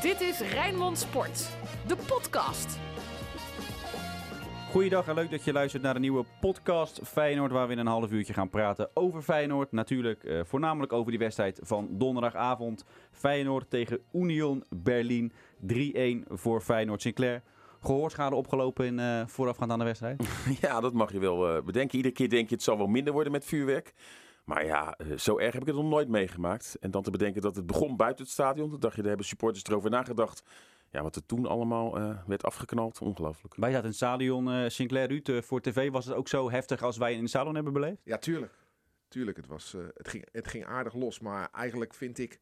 [0.00, 1.50] Dit is Rijnmond Sport,
[1.86, 2.78] de podcast.
[4.70, 7.86] Goeiedag en leuk dat je luistert naar de nieuwe podcast Feyenoord, waar we in een
[7.86, 9.72] half uurtje gaan praten over Feyenoord.
[9.72, 12.84] Natuurlijk eh, voornamelijk over die wedstrijd van donderdagavond.
[13.10, 15.32] Feyenoord tegen Union Berlin.
[15.66, 17.42] 3-1 voor Feyenoord Sinclair.
[17.80, 20.28] Gehoorschade opgelopen in, eh, voorafgaand aan de wedstrijd?
[20.60, 21.96] Ja, dat mag je wel eh, bedenken.
[21.96, 23.94] Iedere keer denk je het zal wel minder worden met vuurwerk.
[24.50, 26.76] Maar ja, eh, zo erg heb ik het nog nooit meegemaakt.
[26.80, 28.70] En dan te bedenken dat het begon buiten het stadion.
[28.70, 30.42] Toen dacht je, daar hebben supporters erover nagedacht.
[30.90, 33.00] Ja, wat er toen allemaal eh, werd afgeknald.
[33.00, 33.54] Ongelooflijk.
[33.54, 35.44] Wij zaten in het stadion eh, Sinclair Ruud.
[35.44, 38.00] voor tv was het ook zo heftig als wij in het stadion hebben beleefd?
[38.04, 38.52] Ja, tuurlijk.
[39.08, 41.20] Tuurlijk, het, was, eh, het, ging, het ging aardig los.
[41.20, 42.40] Maar eigenlijk vind ik,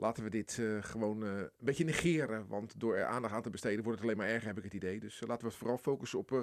[0.00, 2.46] laten we dit eh, gewoon eh, een beetje negeren.
[2.48, 4.74] Want door er aandacht aan te besteden wordt het alleen maar erger, heb ik het
[4.74, 5.00] idee.
[5.00, 6.40] Dus laten we vooral focussen op eh,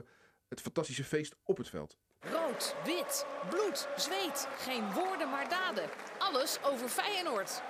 [0.50, 1.98] het fantastische feest op het veld.
[2.20, 4.48] Rood, wit, bloed, zweet.
[4.58, 5.90] Geen woorden maar daden.
[6.18, 7.62] Alles over Feyenoord.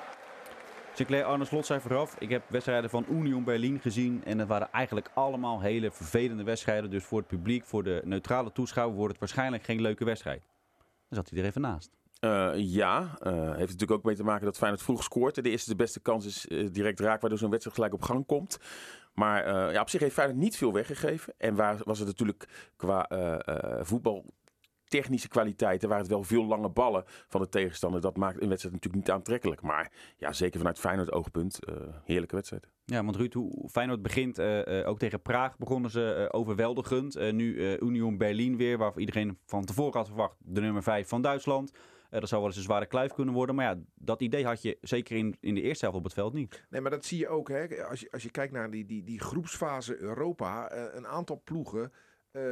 [0.93, 4.23] Sinclair Arne Slot zei vooraf, ik heb wedstrijden van Union Berlin gezien.
[4.23, 6.89] En het waren eigenlijk allemaal hele vervelende wedstrijden.
[6.89, 10.43] Dus voor het publiek, voor de neutrale toeschouwer, wordt het waarschijnlijk geen leuke wedstrijd.
[11.09, 11.91] Dan zat hij er even naast.
[12.19, 15.35] Eh, ja, eh, heeft natuurlijk ook mee te maken dat Feyenoord vroeg scoort.
[15.35, 18.25] De eerste de beste kans is eh, direct raak, waardoor zo'n wedstrijd gelijk op gang
[18.25, 18.59] komt.
[19.13, 21.33] Maar ja, op zich heeft Feyenoord niet veel weggegeven.
[21.37, 23.09] En waar was het natuurlijk qua
[23.81, 25.89] voetbaltechnische kwaliteiten...
[25.89, 28.01] waren het wel veel lange ballen van de tegenstander.
[28.01, 29.61] Dat maakt een wedstrijd natuurlijk niet aantrekkelijk.
[29.61, 31.59] Maar ja, zeker vanuit Feyenoord oogpunt,
[32.03, 32.67] heerlijke wedstrijd.
[32.85, 34.39] Ja, want Ruud, hoe Feyenoord begint,
[34.85, 37.31] ook tegen Praag begonnen ze overweldigend.
[37.31, 41.71] Nu Union Berlin weer, waarvan iedereen van tevoren had verwacht, de nummer 5 van Duitsland.
[42.09, 43.55] Eh, dat zou wel eens een zware kluif kunnen worden.
[43.55, 46.33] Maar ja, dat idee had je zeker in, in de eerste helft op het veld
[46.33, 46.65] niet.
[46.69, 47.49] Nee, maar dat zie je ook.
[47.49, 47.83] Hè?
[47.85, 51.91] Als, je, als je kijkt naar die, die, die groepsfase Europa, eh, een aantal ploegen
[52.31, 52.43] eh,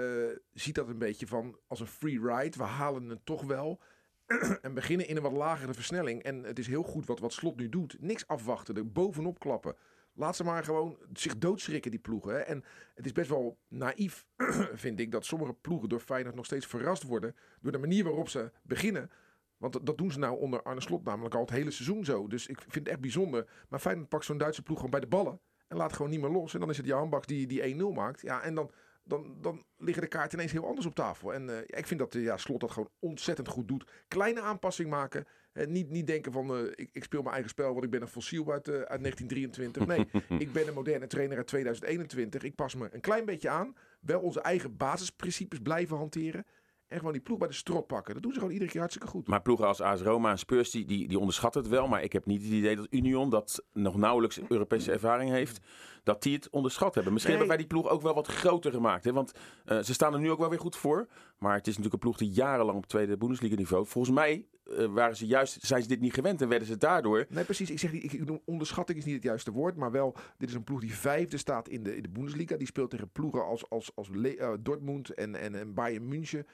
[0.53, 2.57] ziet dat een beetje van als een free ride.
[2.57, 3.79] We halen het toch wel.
[4.61, 6.23] en beginnen in een wat lagere versnelling.
[6.23, 7.97] En het is heel goed wat, wat Slot nu doet.
[7.99, 9.75] Niks afwachten, er bovenop klappen.
[10.13, 12.47] Laat ze maar gewoon zich doodschrikken, die ploegen.
[12.47, 14.25] En het is best wel naïef,
[14.73, 17.35] vind ik, dat sommige ploegen door Feyenoord nog steeds verrast worden.
[17.61, 19.09] Door de manier waarop ze beginnen.
[19.57, 22.27] Want dat- dat doen ze nou onder Arne Slot namelijk al het hele seizoen zo.
[22.27, 23.47] Dus ik vind het echt bijzonder.
[23.69, 25.39] Maar Feyenoord pakt zo'n Duitse ploeg gewoon bij de ballen.
[25.67, 26.53] En laat gewoon niet meer los.
[26.53, 28.21] En dan is het Jan Baks die, die 1-0 maakt.
[28.21, 28.71] Ja, en dan,
[29.03, 31.33] dan, dan liggen de kaarten ineens heel anders op tafel.
[31.33, 33.91] En eh, ik vind dat eh, ja, Slot dat gewoon ontzettend goed doet.
[34.07, 35.25] Kleine aanpassing maken.
[35.53, 38.07] Eh, niet, niet denken van ik, ik speel mijn eigen spel, want ik ben een
[38.07, 39.85] fossiel uit, uit 1923.
[39.85, 40.07] Nee,
[40.47, 42.43] ik ben een moderne trainer uit 2021.
[42.43, 43.75] Ik pas me een klein beetje aan.
[43.99, 46.45] Wel onze eigen basisprincipes blijven hanteren.
[46.87, 48.13] En gewoon die ploeg bij de strot pakken.
[48.13, 49.27] Dat doen ze gewoon iedere keer hartstikke goed.
[49.27, 51.87] Maar ploegen als AS Roma en Spurs, die, die, die onderschatten het wel.
[51.87, 55.59] Maar ik heb niet het idee dat Union, dat nog nauwelijks Europese ervaring heeft,
[56.03, 57.13] dat die het onderschat hebben.
[57.13, 57.43] Misschien Nee.
[57.47, 59.03] hebben wij die ploeg ook wel wat groter gemaakt.
[59.03, 59.13] Hè?
[59.13, 59.31] Want
[59.65, 61.07] eh, ze staan er nu ook wel weer goed voor.
[61.37, 63.85] Maar het is natuurlijk een ploeg die jarenlang op tweede Bundesliga niveau.
[63.85, 64.45] Volgens mij
[64.77, 67.25] eh, waren ze juist, zijn ze dit niet gewend en werden ze daardoor...
[67.29, 67.69] Nee, precies.
[67.71, 69.75] Ik zeg niet, ik, onderschatting is niet het juiste woord.
[69.75, 72.55] Maar wel, dit is een ploeg die vijfde staat in de, in de Bundesliga.
[72.57, 76.45] Die speelt tegen ploegen als, als, als Le- eh, Dortmund en, en, en Bayern München.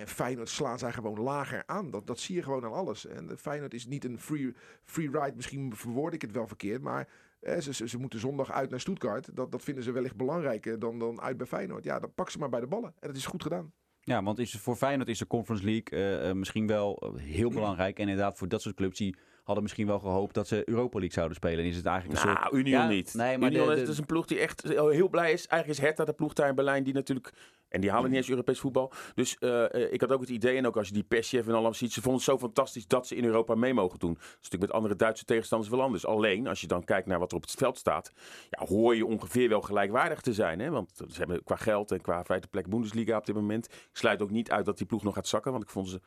[0.00, 1.90] En Feyenoord slaan zij gewoon lager aan.
[1.90, 3.06] Dat, dat zie je gewoon aan alles.
[3.06, 5.36] En Feyenoord is niet een free, free ride.
[5.36, 6.82] Misschien verwoord ik het wel verkeerd.
[6.82, 7.08] Maar
[7.40, 9.36] eh, ze, ze, ze moeten zondag uit naar Stuttgart.
[9.36, 11.84] Dat, dat vinden ze wellicht belangrijker dan, dan uit bij Feyenoord.
[11.84, 12.94] Ja, dan pak ze maar bij de ballen.
[13.00, 13.72] En dat is goed gedaan.
[14.00, 17.50] Ja, want is, voor Feyenoord is de Conference League eh, eh, misschien wel eh, heel
[17.60, 17.98] belangrijk.
[17.98, 19.16] En inderdaad, voor dat soort clubs die
[19.50, 21.58] hadden misschien wel gehoopt dat ze Europa League zouden spelen.
[21.58, 22.52] En is het eigenlijk een Nou, soort...
[22.54, 23.14] Union Ja, niet.
[23.14, 25.46] Nee, maar Union de- is, de- is een ploeg die echt heel blij is.
[25.46, 27.32] Eigenlijk is Hertha de ploeg daar in Berlijn die natuurlijk...
[27.68, 28.92] En die halen niet eens Europees voetbal.
[29.14, 31.52] Dus eh, eh, ik had ook het idee, en ook als je die perschef en
[31.52, 31.92] allemaal ziet...
[31.92, 34.14] ze vonden het zo fantastisch dat ze in Europa mee mogen doen.
[34.14, 36.06] Dat is natuurlijk met andere Duitse tegenstanders wel anders.
[36.06, 38.12] Alleen, als je dan kijkt naar wat er op het veld staat...
[38.50, 40.60] Ja, hoor je ongeveer wel gelijkwaardig te zijn.
[40.60, 40.70] Hè?
[40.70, 43.66] Want ze hebben qua geld en qua vijfde plek Bundesliga op dit moment.
[43.66, 45.50] Ik sluit ook niet uit dat die ploeg nog gaat zakken.
[45.52, 46.00] Want ik vond ze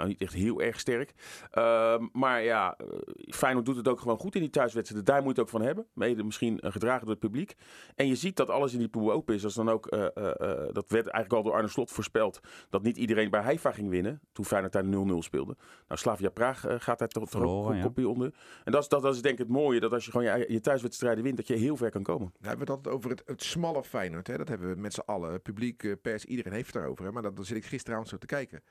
[0.00, 1.12] nou niet echt heel erg sterk.
[1.50, 2.86] Ehm, maar ja, eh,
[3.34, 5.12] Feyenoord doet het ook gewoon goed in die thuiswedstrijden.
[5.12, 5.86] Daar moet je het ook van hebben.
[5.92, 7.54] Mede misschien eh, gedragen door het publiek.
[7.94, 9.44] En je ziet dat alles in die pool open is.
[9.44, 12.40] Als dan ook, eh, eh, eh, dat werd eigenlijk al door Arne Slot voorspeld.
[12.68, 14.20] Dat niet iedereen bij Haifa ging winnen.
[14.32, 15.56] Toen Feyenoord daar 0-0 speelde.
[15.88, 17.82] Nou, Slavia Praag gaat daar toch ook ja.
[17.82, 18.34] kopje onder.
[18.64, 19.80] En dat is, dat, dat is denk ik het mooie.
[19.80, 21.36] Dat als je gewoon je, je thuiswedstrijden wint.
[21.36, 22.32] Dat je heel ver kan komen.
[22.40, 24.26] We hebben het altijd over het, het smalle Feyenoord.
[24.26, 24.36] Hè?
[24.36, 25.42] Dat hebben we met z'n allen.
[25.42, 27.04] Publiek, pers, iedereen heeft het daarover.
[27.04, 27.12] Hè?
[27.12, 28.62] Maar dat, dan zit ik gisteravond zo te kijken.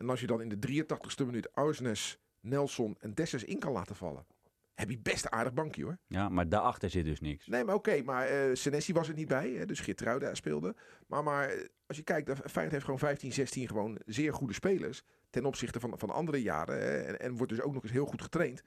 [0.00, 3.96] En als je dan in de 83ste minuut Arsnes, Nelson en Dessers in kan laten
[3.96, 4.26] vallen.
[4.74, 5.98] Heb je best een aardig bankje hoor.
[6.06, 7.46] Ja, maar daarachter zit dus niks.
[7.46, 8.02] Nee, maar oké.
[8.02, 9.50] maar eh Senesi was er niet bij.
[9.50, 9.66] Hè?
[9.66, 10.74] Dus Geertruida speelde.
[11.06, 14.54] Maar, maar eh, als je kijkt, eh, Feyenoord heeft gewoon 15, 16 gewoon zeer goede
[14.54, 15.02] spelers.
[15.30, 16.78] Ten opzichte van, van andere jaren.
[16.78, 17.00] Hè?
[17.00, 18.62] En, en wordt dus ook nog eens heel goed getraind.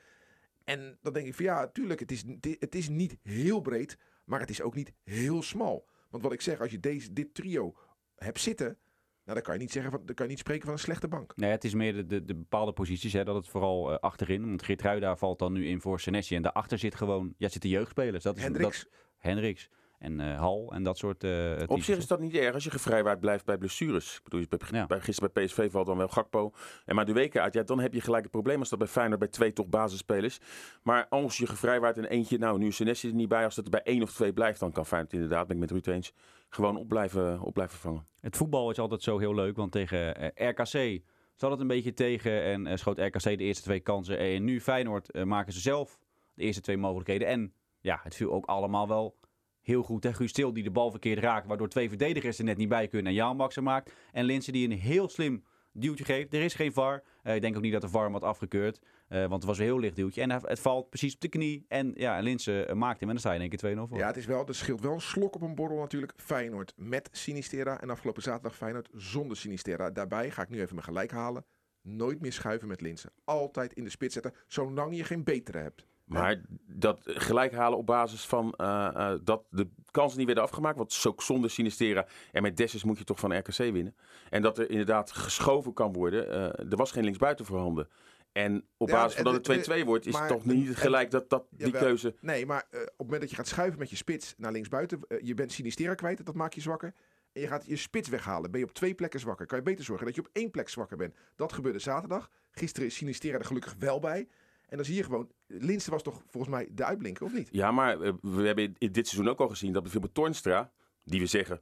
[0.64, 2.24] En dan denk ik van ja, tuurlijk, het is,
[2.60, 3.98] het is niet heel breed.
[4.26, 5.88] Maar het is ook niet heel smal.
[6.10, 7.76] Want wat ik zeg, als je deze, dit trio
[8.16, 8.78] hebt zitten,
[9.26, 11.08] Nou, dan kan je niet zeggen van, dan kan je niet spreken van een slechte
[11.08, 11.36] bank.
[11.36, 13.14] Nee, het is meer de, de, de bepaalde posities.
[13.14, 14.48] Hè, dat het vooral eh, achterin.
[14.48, 16.36] Want Geertruida valt dan nu in voor Senesi.
[16.36, 17.34] En daarachter zit gewoon...
[17.38, 18.24] Ja, zitten jeugdspelers.
[18.24, 19.70] Dat is, Hendricks, Dat, Hendricks
[20.04, 22.70] en eh, Hal en dat soort eh Op zich is dat niet erg als je
[22.70, 24.16] gevrijwaard blijft bij blessures.
[24.16, 24.86] Ik bedoel, je bij, Ja.
[24.86, 26.52] bij, gisteren bij PSV valt dan wel Gakpo
[26.86, 27.54] en maar de weken uit.
[27.54, 30.40] Ja, dan heb je gelijk het probleem als dat bij Feyenoord bij twee toch basisspelers.
[30.84, 33.44] Maar als je gevrijwaard en eentje, nou nu is Senesi er niet bij.
[33.44, 35.72] Als het er bij één of twee blijft, dan kan Feyenoord inderdaad, ben ik met
[35.72, 36.14] Ruud eens,
[36.50, 38.08] gewoon op blijven, op blijven vangen.
[38.20, 39.56] Het voetbal is altijd zo heel leuk.
[39.56, 41.02] Want tegen eh, RKC
[41.36, 42.44] zat het een beetje tegen.
[42.44, 44.18] En schoot RKC de eerste twee kansen.
[44.18, 46.00] En nu Feyenoord maken ze zelf
[46.34, 47.28] de eerste twee mogelijkheden.
[47.28, 49.16] En ja, het viel ook allemaal wel
[49.64, 50.04] heel goed.
[50.04, 50.14] Hè?
[50.14, 51.48] Guus die de bal verkeerd raakt.
[51.48, 53.08] Waardoor twee verdedigers er net niet bij kunnen.
[53.08, 53.92] En Jan maakt.
[54.12, 55.44] En Linsen die een heel slim
[55.74, 56.34] duwtje geeft.
[56.34, 57.04] Er is geen VAR.
[57.24, 58.80] Eh, ik denk ook niet dat de VAR hem had afgekeurd.
[59.08, 60.22] eh, want het was een heel licht duwtje.
[60.22, 61.66] En het valt precies op de knie.
[61.68, 63.10] En ja, Linsen eh, maakt hem.
[63.10, 63.98] En dan sta je in één keer 2-0 voor.
[63.98, 66.14] Ja, het is wel, er scheelt wel een slok op een borrel natuurlijk.
[66.16, 69.92] Feyenoord met Sinistera en afgelopen zaterdag Feyenoord zonder Sinistera.
[69.92, 71.46] Daarbij ga ik nu even mijn gelijk halen.
[71.82, 73.12] Nooit meer schuiven met Linsen.
[73.24, 75.86] Altijd in de spits zetten, zolang je geen betere hebt.
[76.06, 80.78] Maar dat gelijk halen op basis van eh, eh, dat de kansen niet werden afgemaakt.
[80.78, 83.96] Want zo zonder Sinistera en met Dessus moet je toch van RKC winnen.
[84.30, 86.30] En dat er inderdaad geschoven kan worden.
[86.30, 87.90] eh, er was geen linksbuiten voorhanden.
[88.32, 91.12] En op Ja, basis van dat het 2-2 wordt, is maar het toch niet gelijk
[91.12, 91.82] dat, dat die Jawel.
[91.82, 92.16] keuze...
[92.22, 95.34] Nee, maar op het moment dat je gaat schuiven met je spits naar linksbuiten, je
[95.34, 96.94] bent Sinistera kwijt, dat maakt je zwakker.
[97.34, 99.46] En je gaat je spits weghalen, ben je op twee plekken zwakker.
[99.46, 101.16] Kan je beter zorgen dat je op één plek zwakker bent.
[101.36, 102.30] Dat gebeurde zaterdag.
[102.52, 104.28] Gisteren is Sinistera er gelukkig wel bij.
[104.70, 107.50] En dan zie je gewoon, Linsen was toch volgens mij de uitblinker, of niet?
[107.52, 110.72] Ja, maar eh, we hebben in dit seizoen ook al gezien dat bijvoorbeeld Toornstra,
[111.04, 111.62] die we zeggen,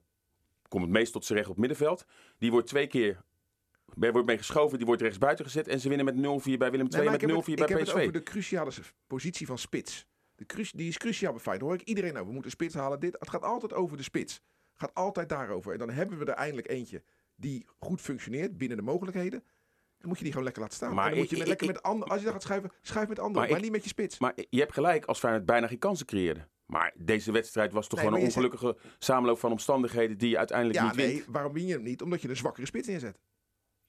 [0.67, 2.05] komt het meest tot zijn recht op middenveld.
[2.37, 3.23] Die wordt twee keer
[3.99, 5.67] er wordt mee geschoven, die wordt rechtsbuiten gezet.
[5.67, 7.69] En ze winnen met 0-4 bij Willem II Nee, met 0-4 het, bij ik heb
[7.79, 7.95] het PSV.
[7.95, 8.71] over de cruciale
[9.07, 10.05] positie van spits.
[10.35, 11.71] De cru- die is cruciaal bij Feyenoord.
[11.71, 12.99] Hoor ik iedereen nou, we moeten spits halen.
[12.99, 14.33] Dit, het gaat altijd over de spits.
[14.33, 15.71] Het gaat altijd daarover.
[15.71, 17.03] En dan hebben we er eindelijk eentje
[17.35, 19.43] die goed functioneert binnen de mogelijkheden.
[20.01, 20.93] Dan moet je die gewoon lekker laten staan.
[20.93, 23.49] Maar dan moet je met, lekker met als je dan gaat schuiven, schuif met anderen.
[23.51, 24.19] Maar niet met je spits.
[24.19, 26.47] Maar je hebt gelijk als Feyenoord bijna geen kansen creëerde.
[26.65, 30.79] Maar deze wedstrijd was toch Nee, gewoon een ongelukkige samenloop van omstandigheden die je uiteindelijk
[30.79, 31.13] Ja, niet wint.
[31.13, 32.01] nee, waarom win je hem niet?
[32.01, 33.19] Omdat je een zwakkere spits neerzet.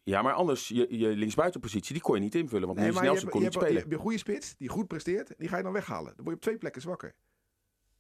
[0.03, 2.67] Ja, maar anders, je, je linksbuitenpositie, die kon je niet invullen.
[2.67, 3.81] Want Nee, je Nelson kon je, niet hebt, je spelen.
[3.83, 5.35] hebt een goede spits die goed presteert.
[5.39, 6.13] Die ga je dan weghalen.
[6.17, 7.15] Dan word je op twee plekken zwakker.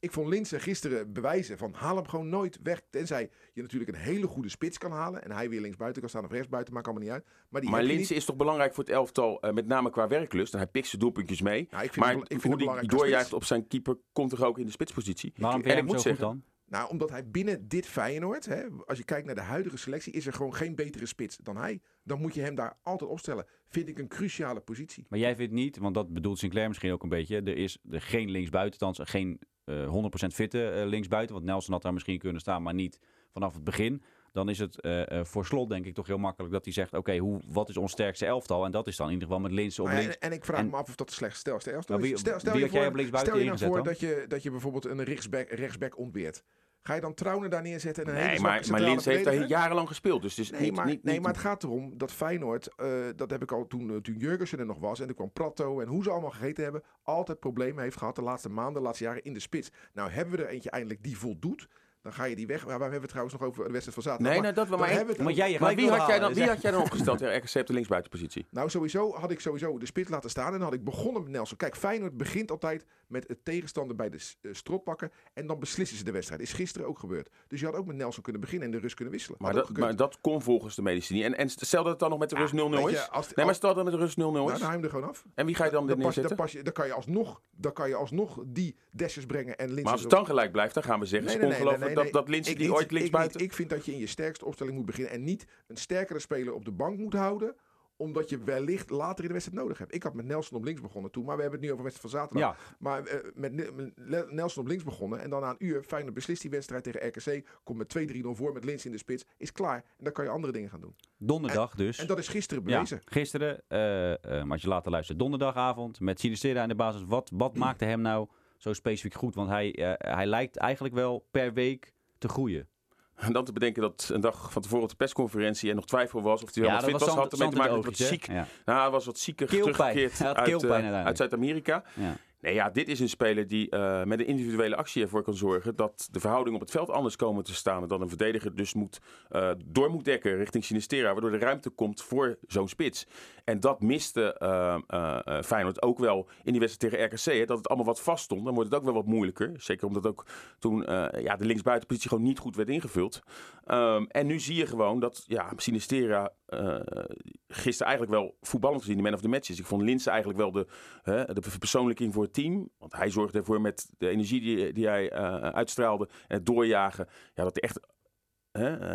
[0.02, 2.82] Ik vond Linsen gisteren bewijzen van haal hem gewoon nooit weg.
[2.90, 5.24] Tenzij je natuurlijk een hele goede spits kan halen.
[5.24, 7.24] En hij weer linksbuiten kan staan of rechtsbuiten, maakt allemaal niet uit.
[7.24, 8.20] Maar, die Maar heb je Linse niet.
[8.20, 10.52] is toch belangrijk voor het elftal, eh, met name qua werklust.
[10.52, 11.68] En hij pikt zijn doelpuntjes mee.
[11.70, 13.32] Nou, ik vind maar ik vind hoe doorjuicht spits.
[13.32, 15.32] op zijn keeper komt toch ook in de spitspositie.
[15.36, 16.42] Waarom En ik moet zo goed zeggen, dan?
[16.66, 20.26] Nou, omdat hij binnen dit Feyenoord, hè, als je kijkt naar de huidige selectie, is
[20.26, 21.80] er gewoon geen betere spits dan hij.
[22.04, 23.46] Dan moet je hem daar altijd opstellen.
[23.68, 25.06] Vind ik een cruciale positie.
[25.08, 27.36] Maar jij vindt niet, want dat bedoelt Sinclair misschien ook een beetje.
[27.36, 31.34] Er is er geen linksbuiten, althans geen eh 100% fitte eh, linksbuiten.
[31.34, 32.98] Want Nelson had daar misschien kunnen staan, maar niet
[33.32, 34.02] vanaf het begin.
[34.32, 36.94] Dan is het eh, eh, voor slot denk ik toch heel makkelijk dat hij zegt...
[36.94, 38.64] oké, hoe wat is ons sterkste elftal?
[38.64, 40.18] En dat is dan in ieder geval met Linsen op links.
[40.18, 41.50] en, en ik vraag en- me af of dat de slechtste
[41.88, 44.50] Maar wie- stel, stel je voor, stel je nou ingezet voor dat je, dat je
[44.50, 46.44] bijvoorbeeld een rechtsback, rechtsback ontbeert.
[46.82, 49.24] Ga je dan Trouwen daar neerzetten en een hele Nee, zwakke maar, maar Linse heeft
[49.24, 50.22] daar jarenlang gespeeld.
[50.22, 52.88] Dus is Nee, niet, maar, niet, nee, niet- maar het gaat erom dat Feyenoord, eh,
[53.16, 55.80] dat heb ik al toen, eh, toen Jurgensen er nog was en toen kwam Prato
[55.80, 59.04] en hoe ze allemaal gegeten hebben, altijd problemen heeft gehad de laatste maanden, de laatste
[59.04, 59.70] jaren in de spits.
[59.92, 61.68] Nou hebben we er eentje eindelijk die voldoet.
[62.02, 62.66] Dan ga je die weg.
[62.66, 64.32] Maar we hebben het trouwens nog over de wedstrijd van zaterdag.
[64.32, 64.78] Nee, maar nou, dat wel.
[64.78, 66.80] dan Maar, we jij je maar gelijk wie, had jij dan, wie had jij dan
[66.80, 68.46] opgesteld RKC op de linksbuitenpositie?
[68.50, 70.46] Nou, sowieso had ik sowieso de spits laten staan.
[70.46, 71.56] En dan had ik begonnen met Nelson.
[71.56, 75.12] Kijk, Feyenoord begint altijd met het tegenstander bij de eh, strot pakken.
[75.34, 76.40] En dan beslissen ze de wedstrijd.
[76.40, 77.28] Is gisteren ook gebeurd.
[77.48, 79.38] Dus je had ook met Nelson kunnen beginnen en de rust kunnen wisselen.
[79.40, 81.24] Maar dat, maar dat kon volgens de medici niet.
[81.24, 83.10] En, en stel dat het dan nog met de rust 0-0 Weet je, is.
[83.10, 84.58] als- Nee, maar stel dat het met de rust 0-0 nou, is.
[84.58, 85.24] dan haal je hem er gewoon af.
[85.34, 87.40] En wie ga je dan, Dan, er pas dan, pas je, dan, kan je alsnog,
[87.50, 89.82] dan kan je alsnog die Dessers brengen en Linsen.
[89.84, 91.38] Maar als het dan gelijk blijft, dan gaan we zeggen...
[91.38, 93.40] Nee, nee, dat, dat Ik die ooit ik linksbuiten...
[93.40, 93.50] niet.
[93.50, 95.12] Ik vind dat je in je sterkste opstelling moet beginnen.
[95.12, 97.54] En niet een sterkere speler op de bank moet houden
[98.02, 99.94] omdat je wellicht later in de wedstrijd nodig hebt.
[99.94, 101.24] Ik had met Nelson op links begonnen toen.
[101.24, 102.56] Maar we hebben het nu over wedstrijd van zaterdag.
[102.58, 105.20] Ja, Maar eh, met, Nelson op links begonnen.
[105.20, 107.46] En dan na een uur, Feyenoord beslist die wedstrijd tegen RKC.
[107.64, 109.24] Komt met 2-3-0 voor met Lins in de spits.
[109.36, 109.76] Is klaar.
[109.76, 110.94] En dan kan je andere dingen gaan doen.
[111.18, 111.98] donderdag dus.
[111.98, 113.00] En dat is gisteren Ja, bewezen.
[113.04, 117.02] gisteren, eh, eh, als je later luistert, donderdagavond met Sinistera in de basis.
[117.06, 118.28] Wat, wat maakte hem nou
[118.62, 119.34] zo specifiek goed?
[119.34, 122.68] Want hij, eh, hij lijkt eigenlijk wel per week te groeien.
[123.14, 126.22] En dan te bedenken dat een dag van tevoren op de persconferentie er nog twijfel
[126.22, 127.92] was of hij wel Ja, wat fit was zand- Had ermee te maken met wat
[127.92, 128.14] oogjes, hè?
[128.14, 128.26] ziek.
[128.26, 128.46] Ja.
[128.64, 129.72] Nou, hij was wat zieker Keelpijn.
[129.74, 131.84] teruggekeerd Hij had uit, eh, uit Zuid-Amerika.
[131.94, 132.16] Ja.
[132.42, 135.76] Nee, ja, dit is een speler die eh, met een individuele actie ervoor kan zorgen
[135.76, 137.88] dat de verhoudingen op het veld anders komen te staan.
[137.88, 142.02] Dat een verdediger dus moet, eh, door moet dekken richting Sinistera, waardoor de ruimte komt
[142.02, 143.06] voor zo'n spits.
[143.44, 147.38] En dat miste eh, Feyenoord ook wel in die wedstrijd tegen RKC.
[147.40, 148.44] Hè, dat het allemaal wat vast stond.
[148.44, 149.52] Dan wordt het ook wel wat moeilijker.
[149.56, 150.26] Zeker omdat ook
[150.58, 150.80] toen
[151.22, 153.22] ja, de linksbuitenpositie gewoon niet goed werd ingevuld.
[153.64, 157.04] Ehm, en nu zie je gewoon dat ja, Sinistera eh,
[157.48, 159.58] gisteren eigenlijk wel voetballend gezien de man of the match is.
[159.58, 160.66] Ik vond Linse eigenlijk wel de,
[161.02, 162.68] hè, de verpersoonlijking voor het team.
[162.78, 167.06] Want hij zorgde ervoor met de energie die, die hij eh, uitstraalde en het doorjagen.
[167.34, 167.80] Ja, dat hij echt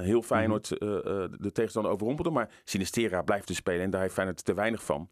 [0.04, 2.32] heel Feyenoord eh, eh, de tegenstander overrompelde.
[2.32, 5.10] Maar Sinistera blijft dus spelen en daar heeft Feyenoord te weinig van.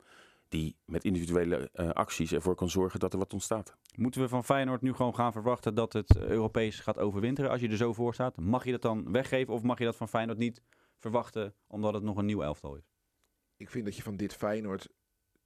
[0.50, 3.76] Die met individuele acties ervoor kan zorgen dat er wat ontstaat.
[3.96, 7.70] Moeten we van Feyenoord nu gewoon gaan verwachten dat het Europees gaat overwinteren als je
[7.70, 8.38] er zo voor staat?
[8.38, 10.62] Mag je dat dan weggeven of mag je dat van Feyenoord niet
[10.98, 12.92] verwachten omdat het nog een nieuw elftal is?
[13.58, 14.90] Ik vind dat je van dit Feyenoord,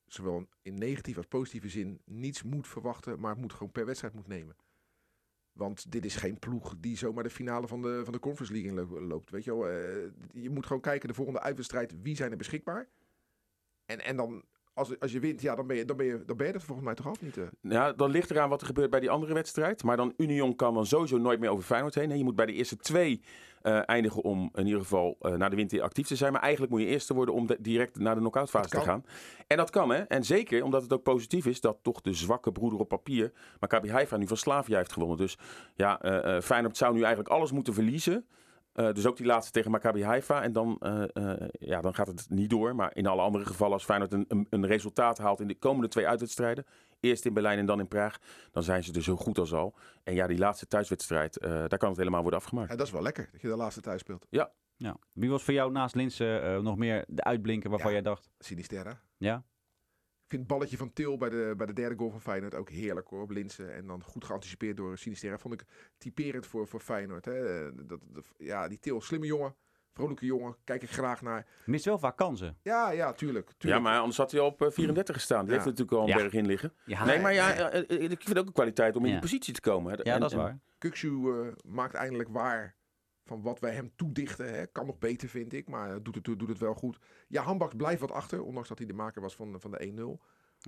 [0.05, 4.13] zowel in negatieve als positieve zin, niets moet verwachten, maar het moet gewoon per wedstrijd
[4.13, 4.55] moet nemen.
[5.51, 8.69] Want dit is geen ploeg die zomaar de finale van de, van de Conference League
[8.71, 9.29] inlo- loopt.
[9.29, 9.67] Weet je, wel?
[9.69, 10.11] Eh,
[10.43, 12.89] je moet gewoon kijken de volgende uitwedstrijd, wie zijn er beschikbaar?
[13.85, 16.37] En, en dan, als, als je wint, ja, dan ben je, dan ben je, dan
[16.37, 17.37] ben je het volgens mij toch af niet.
[17.37, 17.47] eh.
[17.61, 19.83] Ja, dan ligt eraan wat er gebeurt bij die andere wedstrijd.
[19.83, 22.17] Maar dan Union kan dan sowieso nooit meer over Feyenoord heen.
[22.17, 23.21] Je moet bij de eerste twee
[23.61, 26.31] eh, eindigen om in ieder geval eh, naar de winter actief te zijn.
[26.33, 29.05] Maar eigenlijk moet je eerste worden om de- direct naar de knock-out fase te gaan.
[29.47, 29.97] En dat kan hè.
[29.97, 33.91] En zeker omdat het ook positief is dat toch de zwakke broeder op papier, Maccabi
[33.91, 35.17] Haifa, nu van Slavia heeft gewonnen.
[35.17, 35.37] Dus
[35.75, 38.25] ja, eh, Feyenoord zou nu eigenlijk alles moeten verliezen.
[38.73, 40.41] Dus ook die laatste tegen Maccabi Haifa.
[40.43, 40.81] En dan,
[41.51, 42.75] ja, dan gaat het niet door.
[42.75, 45.87] Maar in alle andere gevallen, als Feyenoord een, een, een resultaat haalt in de komende
[45.87, 46.65] twee uitwedstrijden.
[46.99, 48.17] Eerst in Berlijn en dan in Praag.
[48.51, 49.75] Dan zijn ze er zo goed als al.
[50.03, 52.69] En ja, die laatste thuiswedstrijd, eh, daar kan het helemaal worden afgemaakt.
[52.69, 54.25] Ja, dat is wel lekker, dat je de laatste thuis speelt.
[54.29, 54.51] Ja.
[55.13, 57.95] Wie was voor jou naast Linse eh, nog meer de uitblinker waarvan Ja.
[57.95, 59.01] jij dacht, Sinisterra.
[59.17, 59.43] ja?
[60.23, 62.69] Ik vind het balletje van Til bij de, bij de derde goal van Feyenoord ook
[62.69, 63.21] heerlijk hoor.
[63.21, 63.73] Op Linsen.
[63.75, 65.37] En dan goed geanticipeerd door Sinisterra.
[65.37, 65.65] Vond ik
[65.97, 67.25] typerend voor, voor Feyenoord.
[67.25, 67.65] Hè.
[67.67, 69.55] Eh, Dat, dat, ja, die Til, slimme jongen.
[69.93, 70.55] Vrolijke jongen.
[70.63, 71.47] Kijk ik graag naar.
[71.65, 72.57] Mist wel vaak kansen.
[72.61, 73.47] Ja, ja, tuurlijk.
[73.49, 73.83] Ja, tuurlijk.
[73.83, 75.39] maar anders had hij al op eh, 34 gestaan.
[75.45, 75.53] Die Ja.
[75.53, 76.15] heeft natuurlijk al een Ja.
[76.15, 76.73] berg in liggen.
[76.85, 79.11] Ja, nee, maar ja, eh, eh, ik vind het ook een kwaliteit om in Ja.
[79.13, 79.91] die positie te komen.
[79.91, 79.97] hè.
[80.03, 80.59] ja En- dat is waar.
[80.77, 82.75] Kuksu eh, maakt eindelijk waar
[83.25, 84.53] van wat wij hem toedichten.
[84.53, 84.65] Hè.
[84.67, 85.67] Kan nog beter, vind ik.
[85.67, 86.97] Maar doet het, doet het wel goed.
[87.27, 88.43] Ja, Hambaks blijft wat achter.
[88.43, 90.21] Ondanks dat hij de maker was van, van de 1-0.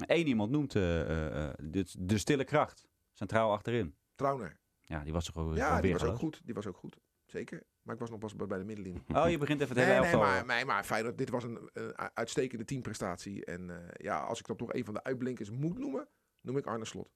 [0.06, 2.88] Eén iemand noemt eh, eh, eh, de, de stille kracht.
[3.14, 3.96] Centraal achterin.
[4.16, 4.58] Trauner.
[4.82, 6.42] Ja, die was toch gewoon Ja, die was ook goed.
[6.46, 6.98] Die was ook goed.
[7.26, 7.64] Zeker.
[7.82, 9.02] Maar ik was nog pas bij de middenlinie.
[9.16, 10.32] Oh, je begint even het Nee, hele nee, elftal.
[10.32, 13.46] maar, nee, maar Feyenoord, dit was een, een uitstekende teamprestatie.
[13.46, 16.08] En eh, ja, als ik dan toch een van de uitblinkers moet noemen,
[16.42, 17.10] noem ik Arne Slot.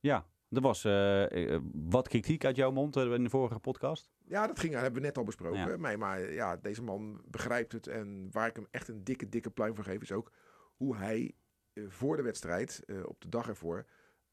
[0.00, 4.10] Ja, er was eh, eh, wat kritiek uit jouw mond in de vorige podcast.
[4.24, 5.58] Ja, dat ging, dat hebben we net al besproken.
[5.58, 5.76] Ja.
[5.76, 7.86] Maar, maar ja, deze man begrijpt het.
[7.86, 10.32] En waar ik hem echt een dikke, dikke pluim voor geef, is ook
[10.74, 11.34] hoe hij
[11.88, 13.86] voor de wedstrijd, op de dag ervoor,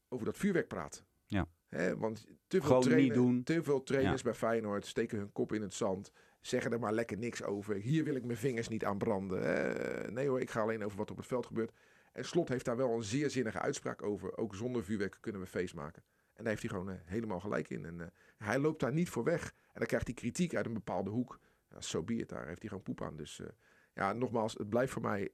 [0.08, 1.04] over dat vuurwerk praat.
[1.26, 1.46] Ja.
[1.70, 3.42] Hè, want te veel, Gewoon niet trainen- doen.
[3.42, 6.12] te veel trainers bij Feyenoord steken hun kop in het zand.
[6.40, 7.74] Zeggen er maar lekker niks over.
[7.74, 9.42] Hier wil ik mijn vingers niet aan branden.
[9.42, 10.10] hè.
[10.10, 11.72] nee hoor, ik ga alleen over wat op het veld gebeurt.
[12.12, 14.36] En Slot heeft daar wel een zeer zinnige uitspraak over.
[14.36, 16.02] Ook zonder vuurwerk kunnen we feest maken.
[16.34, 17.84] En daar heeft hij gewoon eh, helemaal gelijk in.
[17.84, 19.44] En eh, hij loopt daar niet voor weg.
[19.46, 21.38] En dan krijgt hij kritiek uit een bepaalde hoek.
[21.68, 23.16] Ja, so be it, daar heeft hij gewoon poep aan.
[23.16, 23.46] Dus eh,
[23.94, 25.30] ja, nogmaals, het blijft voor mij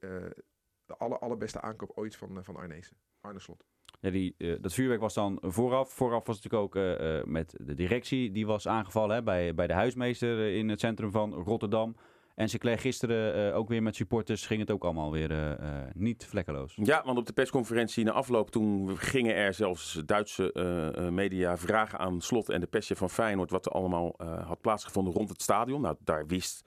[0.87, 2.97] de aller, allerbeste aankoop ooit van, van Arnezen.
[3.21, 3.65] Arne Slot.
[4.13, 5.91] Eh, dat vuurwerk was dan vooraf.
[5.93, 8.31] Vooraf was het natuurlijk ook eh, eh, met de directie.
[8.31, 11.97] Die was aangevallen hè, bij, bij de huismeester in het centrum van Rotterdam.
[12.35, 14.47] En ze kreeg gisteren ook weer met supporters.
[14.47, 15.59] Ging het ook allemaal weer
[15.95, 16.79] niet vlekkeloos.
[16.83, 22.21] Ja, want op de persconferentie na afloop toen gingen er zelfs Duitse media vragen aan
[22.21, 24.15] Slot en de persje van Feyenoord wat er allemaal
[24.47, 25.81] had plaatsgevonden rond het stadion.
[25.81, 26.65] Nou, daar wist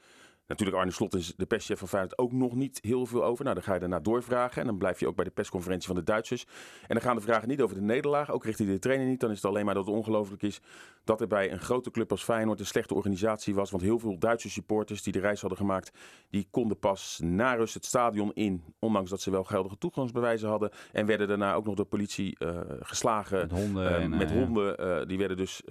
[0.50, 3.44] natuurlijk Arne Slot en de perschef van Feyenoord ook nog niet heel veel over.
[3.44, 5.96] Nou, dan ga je daarna doorvragen en dan blijf je ook bij de persconferentie van
[5.96, 6.46] de Duitsers.
[6.82, 9.20] En dan gaan de vragen niet over de nederlaag, ook richting de trainer niet.
[9.20, 10.62] Dan is het alleen maar dat het ongelooflijk is
[11.04, 13.72] dat er bij een grote club als Feyenoord een slechte organisatie was.
[13.72, 15.92] Want heel veel Duitse supporters die de reis hadden gemaakt,
[16.30, 18.64] die konden pas na rust het stadion in.
[18.80, 20.72] Ondanks dat ze wel geldige toegangsbewijzen hadden.
[20.92, 23.38] En werden daarna ook nog door politie eh, geslagen.
[23.38, 23.90] Met honden.
[23.90, 25.64] Eh, en, met eh, honden, die werden dus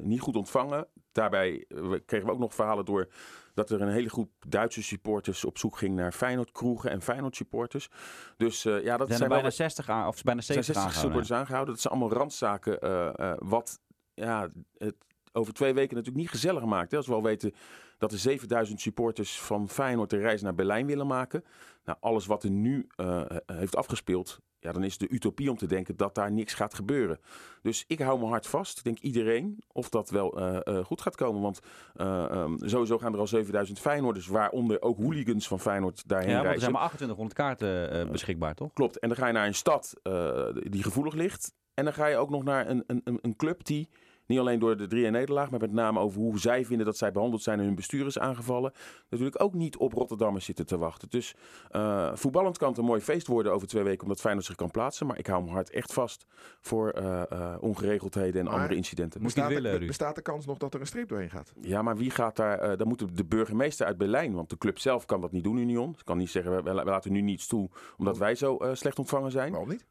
[0.00, 0.86] niet goed ontvangen.
[1.12, 1.64] Daarbij
[2.06, 3.08] kregen we ook nog verhalen door
[3.54, 7.36] dat er een hele groep Duitse supporters op zoek ging naar Feyenoord kroegen en Feyenoord
[7.36, 7.88] supporters.
[8.36, 10.64] Dus eh, ja, dat zijn zijn wel bijna wat- 60 aan, of bijna er zijn
[10.64, 11.00] 70 60 aangehouden.
[11.00, 11.74] supporters aangehouden.
[11.74, 13.80] Dat zijn allemaal randzaken eh, eh, wat
[14.14, 14.94] ja, het
[15.34, 16.90] over twee weken natuurlijk niet gezellig maakt.
[16.90, 16.96] Hè?
[16.96, 17.52] Als we al weten
[17.98, 21.44] dat er 7000 supporters van Feyenoord de reis naar Berlijn willen maken.
[21.84, 25.56] Nou, alles wat er nu eh, heeft afgespeeld, ja, dan is het de utopie om
[25.56, 27.18] te denken dat daar niks gaat gebeuren.
[27.62, 28.78] Dus ik hou mijn hart vast.
[28.78, 31.40] Ik denk iedereen of dat wel eh, eh, goed gaat komen.
[31.42, 31.60] Want
[31.94, 36.34] eh, ehm, sowieso gaan er al 7000 Feyenoorders, waaronder ook hooligans van Feyenoord daarheen Ja,
[36.34, 36.70] want er reizen.
[36.72, 38.72] zijn maar 2800 kaarten eh, beschikbaar, toch?
[38.72, 38.98] Klopt.
[38.98, 41.54] En dan ga je naar een stad eh, die gevoelig ligt.
[41.74, 43.88] En dan ga je ook nog naar een, een- een club die
[44.26, 47.12] niet alleen door de 3-1 nederlaag, maar met name over hoe zij vinden dat zij
[47.12, 48.72] behandeld zijn en hun bestuur is aangevallen,
[49.08, 51.08] natuurlijk ook niet op Rotterdammers zitten te wachten.
[51.10, 51.34] Dus
[51.70, 54.70] eh, voetballend kan het een mooi feest worden over twee weken, omdat Feyenoord zich kan
[54.70, 55.06] plaatsen.
[55.06, 56.26] Maar ik hou mijn hart echt vast
[56.60, 59.22] voor eh, eh, ongeregeldheden en Maar- andere incidenten.
[59.22, 61.52] Moet Bestaat, willen, er, bestaat de kans nog dat er een streep doorheen gaat?
[61.60, 62.58] Ja, maar wie gaat daar?
[62.58, 65.56] eh, dan moet de burgemeester uit Berlijn, want de club zelf kan dat niet doen,
[65.56, 65.94] Union.
[65.98, 68.98] Ze kan niet zeggen, we, we laten nu niets toe omdat wij zo eh, slecht
[68.98, 69.50] ontvangen zijn.
[69.50, 69.86] Waarom niet?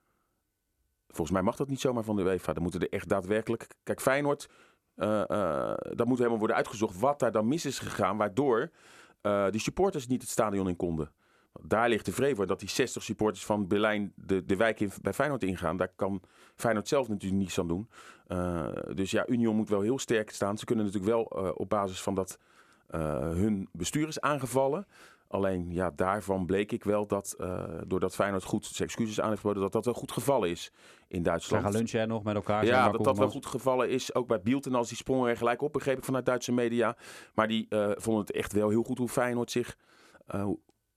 [1.08, 2.54] Volgens mij mag dat niet zomaar van de UEFA.
[2.54, 3.68] Dan moeten er echt daadwerkelijk.
[3.84, 4.50] Kijk, Feyenoord.
[4.96, 8.18] eh dat moet helemaal worden uitgezocht wat daar dan mis is gegaan.
[8.18, 8.72] Waardoor
[9.22, 11.12] eh die supporters niet het stadion in konden.
[11.62, 15.14] Daar ligt de vrever dat die 60 supporters van Berlijn de, de wijk in, bij
[15.14, 15.78] Feyenoord ingaan.
[15.78, 16.22] Daar kan
[16.56, 17.90] Feyenoord zelf natuurlijk niets aan doen.
[18.96, 20.58] Dus ja, Union moet wel heel sterk staan.
[20.58, 22.40] Ze kunnen natuurlijk wel op basis van dat
[23.36, 24.86] hun bestuur is aangevallen.
[25.34, 29.42] Alleen ja, daarvan bleek ik wel dat eh, doordat Feyenoord goed zijn excuses aan heeft
[29.42, 30.72] geboden, dat dat wel goed gevallen is
[31.08, 31.64] in Duitsland.
[31.64, 32.66] gaan lunchen hè, nog met elkaar.
[32.66, 34.16] Ja, dat dat wel goed gevallen is.
[34.16, 36.96] Ook bij Bielten als die sprongen er gelijk op, begreep ik vanuit Duitse media.
[37.34, 39.78] Maar die eh, vonden het echt wel heel goed hoe Feyenoord zich
[40.26, 40.48] eh,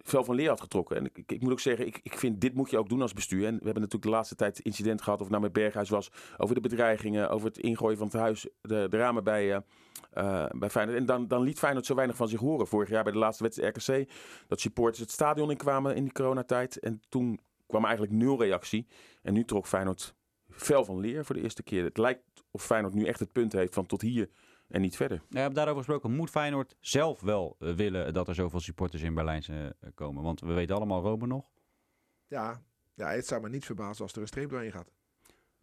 [0.09, 0.97] veel van leer had getrokken.
[0.97, 3.13] En ik, ik, moet ook zeggen, ik, ik vind dit moet je ook doen als
[3.13, 3.47] bestuur.
[3.47, 6.11] En we hebben natuurlijk de laatste tijd incident gehad, of het nou met Berghuis was,
[6.37, 9.63] over de bedreigingen, over het ingooien van het huis, de, de ramen bij,
[10.11, 10.99] eh, bij Feyenoord.
[10.99, 12.67] En dan, dan liet Feyenoord zo weinig van zich horen.
[12.67, 14.11] Vorig jaar bij de laatste wedstrijd RKC,
[14.47, 16.79] dat supporters het stadion in kwamen in die coronatijd.
[16.79, 18.87] En toen kwam eigenlijk nul reactie.
[19.23, 20.15] En nu trok Feyenoord
[20.51, 21.85] fel van leer voor de eerste keer.
[21.85, 24.29] Het lijkt of Feyenoord nu echt het punt heeft van tot hier
[24.69, 25.23] en niet verder.
[25.29, 29.43] Ja, daarover gesproken, moet Feyenoord zelf wel eh, willen dat er zoveel supporters in Berlijn
[29.43, 30.23] eh, komen?
[30.23, 31.51] Want we weten allemaal Rome nog.
[32.27, 32.63] Ja,
[32.95, 34.91] ja, het zou me niet verbazen als er een streep doorheen gaat.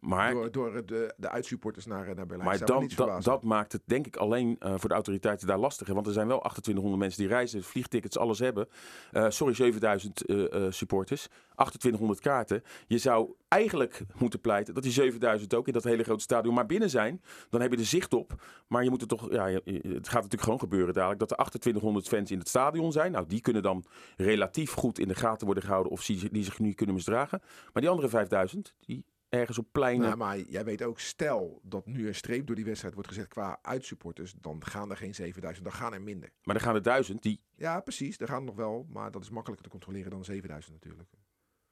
[0.06, 2.50] Maar, Door, door de, de uitsupporters naar, naar Berlijn.
[2.50, 5.94] maar dan, dat, dat maakt het denk ik alleen eh, voor de autoriteiten daar lastiger.
[5.94, 8.68] Want er zijn wel 2800 mensen die reizen, vliegtickets, alles hebben.
[9.12, 11.28] Eh, sorry, 7000 eh, eh, supporters.
[11.56, 12.64] 2800 kaarten.
[12.88, 16.66] Je zou eigenlijk moeten pleiten dat die 7000 ook in dat hele grote stadion maar
[16.66, 17.22] binnen zijn.
[17.50, 18.34] Dan heb je er zicht op.
[18.68, 21.38] Maar je moet er toch, ja, je- het gaat natuurlijk gewoon gebeuren dadelijk dat er
[21.38, 23.12] 2800 fans in het stadion zijn.
[23.12, 23.86] Nou, die kunnen dan
[24.18, 27.42] relatief goed in de gaten worden gehouden of die zich nu kunnen misdragen.
[27.74, 30.06] Maar die andere 5000, die ergens op pleinen.
[30.06, 33.28] Nou, maar jij weet ook, stel dat nu een streep door die wedstrijd wordt gezet
[33.28, 36.30] qua uitsupporters, dan gaan er geen 7000, dan gaan er minder.
[36.44, 39.22] maar er gaan er duizend die Ja, precies, er gaan er nog wel, maar dat
[39.22, 41.10] is makkelijker te controleren dan 7000 natuurlijk.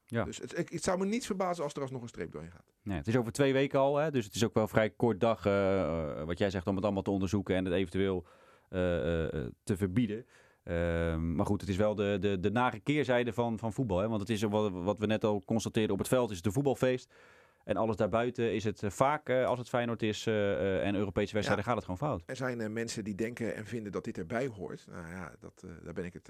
[0.05, 0.23] Ja.
[0.23, 2.73] Dus het, ik- het zou me niet verbazen als er alsnog een streep doorheen gaat.
[2.83, 4.89] Nee, het is over twee weken al, hè, dus het is ook wel een vrij
[4.89, 5.81] kort dag, eh,
[6.19, 8.25] eh, wat jij zegt, om het allemaal te onderzoeken en het eventueel
[8.69, 10.25] eh, eh, te verbieden.
[10.63, 13.97] Ehm, maar goed, het is wel de, de, de nare keerzijde van, van voetbal.
[13.99, 14.07] Hè?
[14.07, 16.51] Want het is wat, wat we net al constateerden op het veld, is het een
[16.51, 17.13] voetbalfeest.
[17.63, 20.95] En alles daarbuiten is het eh, vaak, eh, als het Feyenoord is eh, eh, en
[20.95, 22.23] Europese wedstrijden, gaat het gewoon fout.
[22.25, 24.85] Er zijn mensen die denken en vinden dat dit erbij hoort.
[24.89, 26.29] Nou ja, dat, daar ben ik het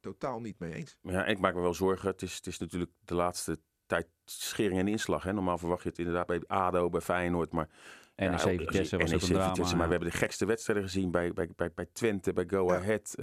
[0.00, 0.96] totaal niet mee eens.
[1.02, 2.08] Ja, ik maak me wel zorgen.
[2.08, 5.22] Het is, het is natuurlijk de laatste tijd schering en inslag.
[5.22, 5.32] Hè.
[5.32, 7.52] Normaal verwacht je het inderdaad bij ADO, bij Feyenoord.
[7.52, 7.68] Maar,
[8.16, 9.48] NEC ja, ook- Vitesse was NEC, ook een drama.
[9.48, 9.90] Vitesse, maar ja.
[9.90, 12.76] we hebben de gekste wedstrijden gezien bij, bij, bij, bij Twente, bij Go Ja.
[12.78, 13.14] Ahead.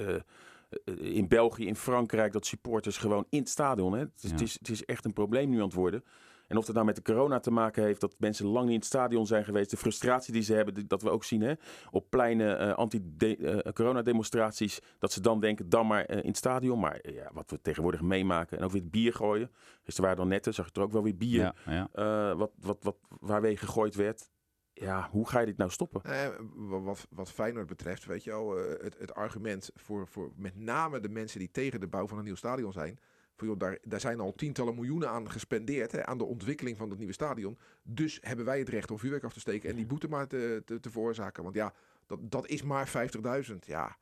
[0.95, 3.93] in België, in Frankrijk, dat supporters gewoon in het stadion.
[3.93, 3.99] Hè.
[3.99, 4.31] Het, is, Ja.
[4.31, 6.03] het, is, het is echt een probleem nu aan het worden.
[6.49, 8.79] En of dat nou met de corona te maken heeft, dat mensen lang niet in
[8.79, 9.69] het stadion zijn geweest.
[9.69, 11.53] De frustratie die ze hebben, dat we ook zien hè,
[11.91, 14.79] op pleinen eh, anti-corona-demonstraties.
[14.99, 16.79] dat ze dan denken, dan maar eh, in het stadion.
[16.79, 18.57] Maar eh, ja, wat we tegenwoordig meemaken.
[18.57, 19.51] En ook weer het bier gooien.
[19.83, 21.41] Gisteren waren dan netten, zag je er ook wel weer bier.
[21.41, 21.89] Ja, ja.
[22.31, 24.29] eh, wat, wat, wat, waarmee gegooid werd.
[24.73, 26.01] Ja, hoe ga je dit nou stoppen?
[26.03, 30.31] Eh, wa- wat, wat Feyenoord betreft, weet je wel, eh, het, het argument voor, voor
[30.35, 32.99] met name de mensen die tegen de bouw van een nieuw stadion zijn.
[33.41, 36.97] Joh, daar, daar zijn al tientallen miljoenen aan gespendeerd, hè, aan de ontwikkeling van het
[36.97, 37.57] nieuwe stadion.
[37.83, 40.61] Dus hebben wij het recht om vuurwerk af te steken en die boete maar te,
[40.65, 41.43] te, te veroorzaken.
[41.43, 41.73] Want ja,
[42.07, 43.09] dat, dat is maar
[43.49, 43.55] 50.000.
[43.59, 43.97] Ja,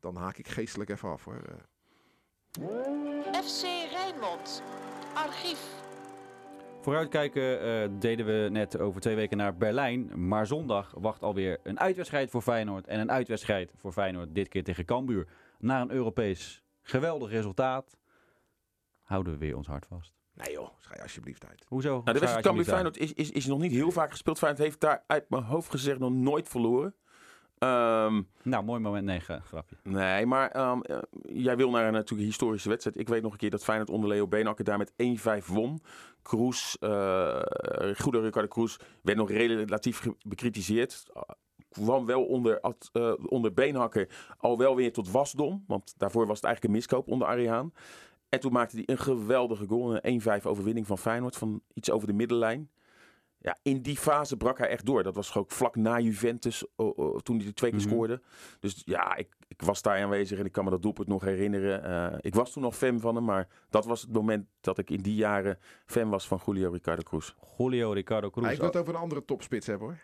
[0.00, 1.34] dan haak ik geestelijk even af hoor.
[1.34, 1.54] Eh,
[3.42, 4.62] FC Rijnmond.
[5.14, 5.88] Archief.
[6.80, 10.28] Vooruitkijken eh, deden we net over twee weken naar Berlijn.
[10.28, 12.86] Maar zondag wacht alweer een uitwedstrijd voor Feyenoord.
[12.86, 15.26] En een uitwedstrijd voor Feyenoord, dit keer tegen Cambuur.
[15.58, 17.96] Na een Europees geweldig resultaat
[19.10, 20.14] houden we weer ons hart vast.
[20.34, 21.64] nee joh, schij alsjeblieft uit.
[21.68, 21.90] Hoezo?
[21.90, 24.38] Nou, de wedstrijd Cambuur Feyenoord is, is, is nog niet heel vaak gespeeld.
[24.38, 26.94] Feyenoord heeft daar uit mijn hoofd gezegd nog nooit verloren.
[27.58, 28.22] Ehm.
[28.42, 29.04] Nou, mooi moment.
[29.04, 29.76] Nee, ge- grapje.
[29.82, 32.98] nee, maar ehm, eh, jij wil naar een natuurlijk historische wedstrijd.
[32.98, 34.92] Ik weet nog een keer dat Feyenoord onder Leo Beenhakker daar met
[35.42, 35.80] 1-5 won.
[36.22, 37.40] Kroes, eh
[37.98, 41.04] goede Ricardo Kroes, werd nog relatief bekritiseerd.
[41.16, 41.22] Uh,
[41.68, 45.64] kwam wel onder, ad- eh, onder Beenhakker al wel weer tot wasdom.
[45.66, 47.72] Want daarvoor was het eigenlijk een miskoop onder Ariaan.
[48.30, 49.98] En toen maakte hij een geweldige goal.
[50.04, 52.70] Een 1-5 overwinning van Feyenoord van iets over de middenlijn.
[53.42, 55.02] ja, in die fase brak hij echt door.
[55.02, 57.88] Dat was ook vlak na Juventus, oh, oh, toen hij de twee keer Mhm.
[57.88, 58.22] scoorde.
[58.60, 61.84] Dus ja, ik, ik was daar aanwezig en ik kan me dat doelpunt nog herinneren.
[62.12, 64.90] Eh, ik was toen nog fan van hem, maar dat was het moment dat ik
[64.90, 67.34] in die jaren fan was van Julio Ricardo Cruz.
[67.58, 68.44] Julio Ricardo Cruz.
[68.46, 69.98] Ah, ik wil het over een andere topspits hebben hoor.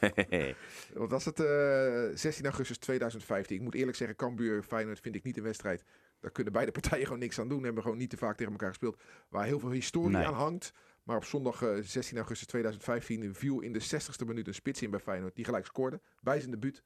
[0.94, 1.40] Wat was het?
[1.40, 3.56] eh 16 augustus 2015.
[3.56, 5.84] Ik moet eerlijk zeggen, Cambuur Feyenoord vind ik niet een wedstrijd.
[6.24, 7.62] Daar kunnen beide partijen gewoon niks aan doen.
[7.62, 9.00] Hebben gewoon niet te vaak tegen elkaar gespeeld.
[9.28, 10.26] Waar heel veel historie Nee.
[10.26, 10.72] aan hangt.
[11.02, 14.90] Maar op zondag eh, 16 augustus 2015 viel in de 60ste minuut een spits in
[14.90, 15.34] bij Feyenoord.
[15.34, 16.00] Die gelijk scoorde.
[16.20, 16.82] Bij zijn debuut.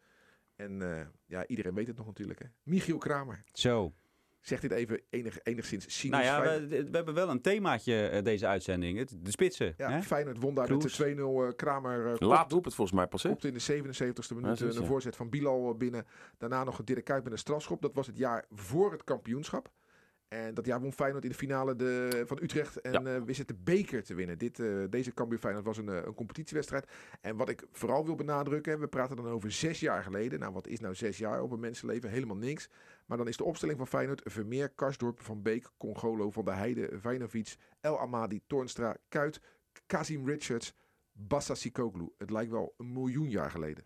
[0.57, 2.39] En eh, ja, iedereen weet het nog natuurlijk.
[2.39, 2.47] Hè.
[2.63, 3.43] Michiel Kramer.
[3.53, 3.93] Zo.
[4.41, 6.19] Zegt dit even enig, enigszins cynisch.
[6.27, 8.99] Nou ja, we, we hebben wel een themaatje eh, deze uitzending.
[8.99, 9.75] Het, de spitsen.
[9.77, 10.03] ja, hè?
[10.03, 10.99] Feyenoord won daar Kroes.
[10.99, 11.47] met de 2-0.
[11.47, 13.23] eh, Kramer eh, Laat doelpunt volgens mij pas?
[13.23, 14.89] Kopte in de 77ste minuut zoiets, een ja.
[14.89, 16.07] voorzet van Bilal binnen.
[16.39, 17.83] Daarna nog een Dirk Kuyt met een strafschop.
[17.83, 19.71] Dat was het jaar voor het kampioenschap.
[20.29, 23.25] En dat jaar won Feyenoord in de finale de, van Utrecht en Ja.
[23.25, 24.39] wist het de beker te winnen.
[24.39, 26.87] Dit, eh, deze Cambuur Feyenoord was een, eh, een competitiewedstrijd.
[27.21, 30.39] En wat ik vooral wil benadrukken, we praten dan over zes jaar geleden.
[30.41, 32.11] Nou, wat is nou zes jaar op een mensenleven?
[32.11, 32.69] Helemaal niks.
[33.07, 37.01] Maar dan is de opstelling van Feyenoord Vermeer, Karsdorp, Van Beek, Congolo, Van der Heijden,
[37.01, 39.41] Vijnovic, El Amadi, Toornstra, Kuit,
[39.87, 40.75] Kazim Richards,
[41.13, 42.09] Bassa Sikoglu.
[42.19, 43.85] Het lijkt wel een miljoen jaar geleden.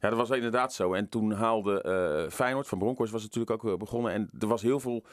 [0.00, 0.92] Ja, dat was inderdaad zo.
[0.94, 4.12] En toen haalde Feyenoord, van Bronckhorst was natuurlijk ook begonnen.
[4.12, 5.04] En er was heel veel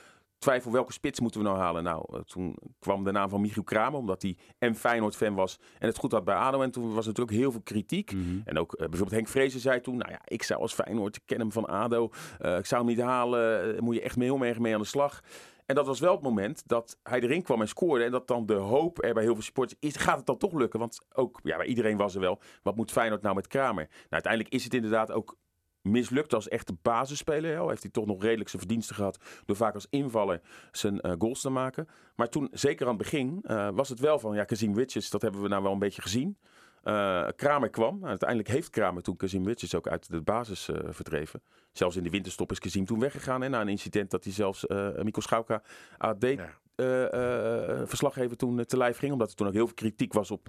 [0.44, 1.84] twijfel, welke spits moeten we nou halen?
[1.84, 5.88] Nou, eh, toen kwam de naam van Michiel Kramer, omdat hij en Feyenoord-fan was en
[5.88, 6.62] het goed had bij ADO.
[6.62, 8.12] En toen was er natuurlijk heel veel kritiek.
[8.12, 8.40] Mhm.
[8.46, 11.22] En ook eh, bijvoorbeeld Henk Vrezen zei toen, nou ja, ik zou als Feyenoord, ik
[11.26, 14.46] ken hem van ADO, eh, ik zou hem niet halen, moet je echt mee heel
[14.46, 15.22] erg mee aan de slag.
[15.66, 18.04] En dat was wel het moment dat hij erin kwam en scoorde.
[18.04, 20.54] En dat dan de hoop er bij heel veel supporters is, gaat het dan toch
[20.54, 20.80] lukken?
[20.80, 23.88] Want ook, ja, bij iedereen was er wel, wat moet Feyenoord nou met Kramer?
[23.90, 25.38] Nou, uiteindelijk is het inderdaad ook
[25.84, 27.60] mislukt als echte basisspeler.
[27.60, 30.42] Al heeft hij toch nog redelijk zijn verdiensten gehad door vaak als invaller
[30.72, 31.88] zijn eh, goals te maken.
[32.16, 35.22] Maar toen, zeker aan het begin, eh, was het wel van, ja, Kazim Richards, dat
[35.22, 36.38] hebben we nou wel een beetje gezien.
[36.84, 38.06] Eh, Kramer kwam.
[38.06, 41.42] Uiteindelijk heeft Kramer toen Kazim Richards ook uit de basis eh, verdreven.
[41.72, 43.42] Zelfs in de winterstop is Kazim toen weggegaan.
[43.42, 45.62] Hè, na een incident dat hij zelfs eh Mikko Schauka
[45.98, 46.26] AD.
[46.76, 49.12] Eh, eh, verslaggever toen eh, te lijf ging.
[49.12, 50.48] Omdat er toen ook heel veel kritiek was op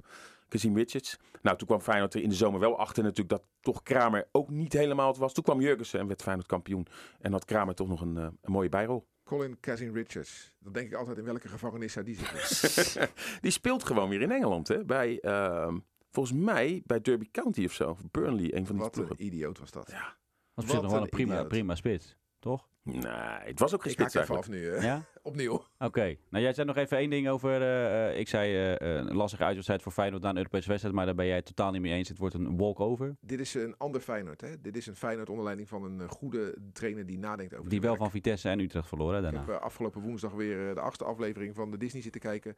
[0.49, 1.19] Kazim Richards.
[1.43, 4.51] Nou, toen kwam Feyenoord er in de zomer wel achter natuurlijk dat toch Kramer ook
[4.51, 5.33] niet helemaal het was.
[5.33, 6.87] Toen kwam Jurgensen en werd Feyenoord kampioen.
[7.21, 9.07] En had Kramer toch nog een, eh, een mooie bijrol.
[9.25, 10.53] Colin Kazim Richards.
[10.59, 13.09] Dan denk ik altijd in welke gevangenis zou die zitten.
[13.41, 14.69] Die speelt gewoon weer in Engeland.
[14.69, 14.85] Hè?
[14.85, 15.79] Bij, ehm,
[16.11, 17.91] volgens mij bij Derby County of zo.
[17.91, 19.17] Of Burnley, een van die Wat ploegen.
[19.19, 19.91] een idioot was dat.
[19.91, 20.17] Ja.
[20.55, 21.49] Dat zich nog wel een een prima, idioot.
[21.49, 22.69] prima spits, toch?
[22.85, 23.03] Nee,
[23.45, 24.43] het was ook Ik even eigenlijk.
[24.45, 24.67] af nu.
[24.71, 24.87] hè.
[24.87, 25.05] Ja?
[25.23, 25.65] Opnieuw.
[25.79, 26.17] Oké.
[26.29, 27.63] Nou, jij zei nog even één ding over...
[27.63, 30.95] eh, eh, ik zei eh, eh, een lastige uitwedstrijd voor Feyenoord na een Europese wedstrijd.
[30.97, 32.09] Maar daar ben jij het totaal niet mee eens.
[32.09, 33.17] Het wordt een walkover.
[33.21, 34.41] Dit is een ander Feyenoord.
[34.41, 34.61] Hè?
[34.61, 37.81] Dit is een Feyenoord onder leiding van een eh, goede trainer die nadenkt over Die
[37.81, 38.11] wel van.
[38.11, 39.47] Vitesse en Utrecht verloren hè, Ik daarna.
[39.53, 42.57] heb eh, afgelopen woensdag weer eh, de achtste aflevering van de Disney zitten kijken.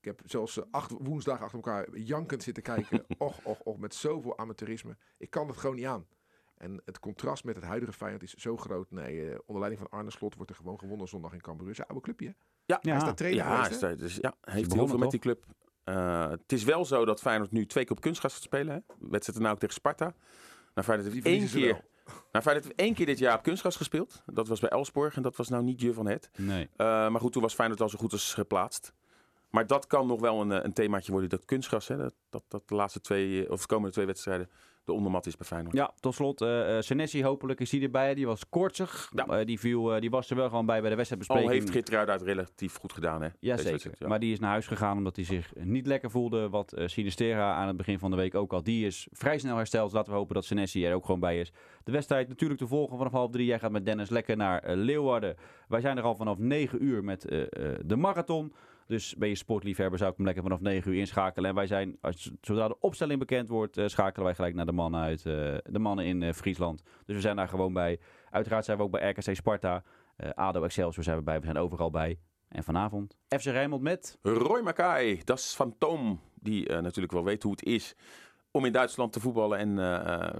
[0.00, 3.04] Ik heb zelfs eh, acht woensdagen achter elkaar jankend zitten kijken.
[3.18, 4.96] och, och, och, met zoveel amateurisme.
[5.18, 6.06] Ik kan het gewoon niet aan.
[6.54, 8.90] En het contrast met het huidige Feyenoord is zo groot.
[8.90, 11.74] Nee, eh, onder leiding van Arne Slot wordt er gewoon gewonnen zondag in Cambuur.
[11.74, 12.26] Zijn oude clubje.
[12.26, 12.32] hè?
[12.64, 13.04] Ja, Hij is Ja.
[13.06, 15.44] daar trainer ja, geweest, is daar- dus, ja hij heeft heel veel met die club.
[15.84, 18.74] Eh, het is wel zo dat Feyenoord nu twee keer op kunstgras gaat spelen.
[18.74, 18.94] Hè?
[19.08, 20.14] Wedstrijd nou ook tegen Sparta.
[20.74, 21.72] Nou, Feyenoord heeft één keer,
[22.32, 24.22] nou, Feyenoord heeft één keer dit jaar op kunstgras gespeeld.
[24.26, 26.30] Dat was bij Elsborg en dat was nou niet je van het.
[26.36, 26.68] Nee.
[26.76, 28.92] Eh, maar goed, toen was Feyenoord al zo goed als geplaatst.
[29.54, 31.88] Maar dat kan nog wel een, eh, een themaatje worden, dat kunstgras.
[31.88, 31.96] Hè?
[31.96, 34.48] Dat, dat, dat de laatste twee, eh, of de komende twee wedstrijden
[34.84, 35.74] de ondermat is bij Feyenoord.
[35.74, 36.40] Ja, tot slot.
[36.40, 38.14] eh, Senesi hopelijk is hij erbij.
[38.14, 39.10] Die was koortsig.
[39.14, 39.44] Ja.
[39.44, 41.52] Die, viel, die was er wel gewoon bij bij de Al wedstrijdbespreking.
[41.52, 43.22] heeft Geertruida het relatief goed gedaan.
[43.22, 43.28] Hè?
[43.38, 43.56] Ja.
[44.06, 46.48] Maar die is naar huis gegaan omdat hij zich niet lekker voelde.
[46.48, 48.62] Wat eh Sinistera aan het begin van de week ook al.
[48.62, 49.84] Die is vrij snel hersteld.
[49.84, 51.52] Dus laten we hopen dat Senesi er ook gewoon bij is.
[51.84, 53.46] De wedstrijd natuurlijk te volgen vanaf half drie.
[53.46, 55.36] Jij gaat met Dennis lekker naar Leeuwarden.
[55.68, 57.20] Wij zijn er al vanaf negen uur met
[57.84, 58.52] de marathon.
[58.86, 61.48] Dus ben je sportliefhebber zou ik hem lekker vanaf 9 uur inschakelen.
[61.48, 64.72] En wij zijn, als, zodra de opstelling bekend wordt, eh, schakelen wij gelijk naar de
[64.72, 66.82] mannen uit eh, de mannen in eh, Friesland.
[67.04, 68.00] Dus we zijn daar gewoon bij.
[68.30, 69.82] Uiteraard zijn we ook bij RKC Sparta.
[70.34, 71.38] ADO Excelsior zijn we bij.
[71.38, 72.18] We zijn overal bij.
[72.48, 74.18] En vanavond FC Rijnmond met...
[74.22, 77.94] Roy Mackay, dat is Fantoom, die natuurlijk wel weet hoe het is
[78.50, 79.58] om in Duitsland te voetballen.
[79.58, 79.74] En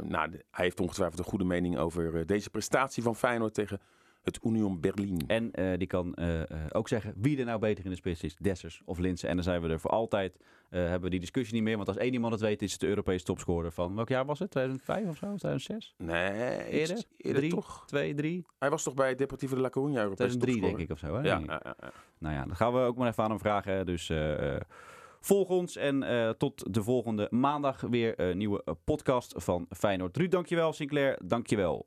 [0.09, 3.80] nou, hij heeft ongetwijfeld een goede mening over deze prestatie van Feyenoord tegen
[4.24, 5.20] het Union Berlin.
[5.26, 8.22] En eh, die kan eh, eh, ook zeggen wie er nou beter in de spits
[8.22, 8.37] is.
[8.37, 9.28] Dessers of Linsen.
[9.28, 10.38] En dan zijn we er voor altijd.
[10.68, 11.76] hebben we die discussie niet meer.
[11.76, 13.94] Want als één iemand het weet, is het de Europese topscorer van...
[13.94, 14.50] Welk jaar was het?
[14.50, 15.26] 2005 of zo?
[15.26, 15.94] 2006?
[15.98, 16.96] Nee, Eerder?
[16.96, 17.50] iets eerder Drie?
[17.50, 17.84] toch?
[17.87, 18.46] 2, 3?
[18.58, 21.06] Hij was toch bij Deportivo de La Coruña Europese 2003 denk ik of zo.
[21.06, 21.20] Hè?
[21.20, 21.92] Ja, ja, ja, ja.
[22.18, 23.87] Nou ja, dat gaan we ook maar even aan hem vragen.
[23.87, 24.12] Dus
[25.20, 26.04] volg ons en
[26.38, 30.16] tot de volgende maandag weer een nieuwe podcast van Feyenoord.
[30.16, 30.72] Ruud, dankjewel.
[30.72, 31.87] Sinclair, dankjewel.